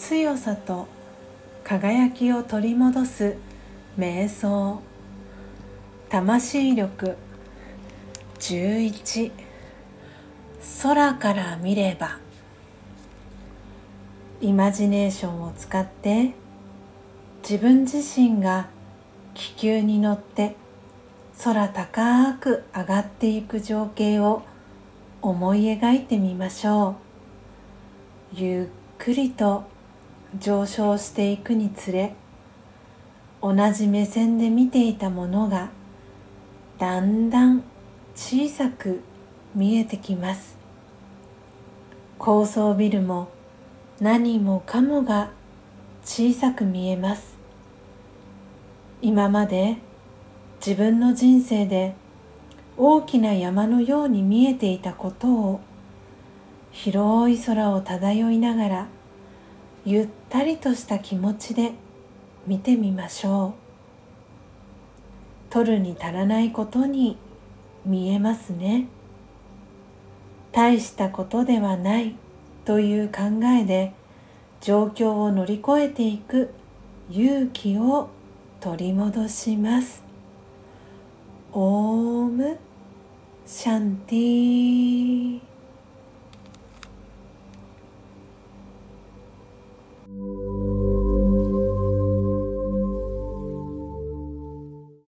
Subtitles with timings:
[0.00, 0.88] 強さと
[1.62, 3.36] 輝きを取り戻す
[3.98, 4.80] 瞑想
[6.08, 7.16] 魂力。
[8.38, 9.30] 11
[10.82, 12.18] 空から見れば。
[14.40, 16.32] イマジネーションを使って
[17.42, 18.68] 自分自身が
[19.34, 20.56] 気球に乗って
[21.44, 24.42] 空高く上がっていく情景を
[25.20, 26.96] 思い描いてみましょ
[28.32, 28.36] う。
[28.40, 29.64] ゆっくりと
[30.38, 32.14] 上昇していくにつれ
[33.42, 35.70] 同じ目線で見ていたものが
[36.78, 37.64] だんだん
[38.14, 39.00] 小さく
[39.54, 40.56] 見えてきます。
[42.18, 43.28] 高層ビルも
[44.00, 45.30] 何もかもが
[46.04, 47.36] 小さく見えます。
[49.02, 49.78] 今まで
[50.64, 51.94] 自分の人生で
[52.76, 55.60] 大きな山のように見えていたことを
[56.70, 58.86] 広い空を漂いながら
[59.84, 61.72] ゆったりとした気持ちで
[62.46, 63.54] 見てみましょ
[65.48, 65.52] う。
[65.52, 67.16] 取るに足らないことに
[67.84, 68.88] 見えますね。
[70.52, 72.14] 大したことではない
[72.64, 73.22] という考
[73.58, 73.92] えで
[74.60, 76.50] 状況を乗り越えていく
[77.10, 78.10] 勇気を
[78.60, 80.02] 取り戻します。
[81.52, 82.58] オーム
[83.46, 84.99] シャンティー。